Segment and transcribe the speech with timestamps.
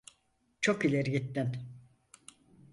[0.61, 1.57] Çok ileri gittin!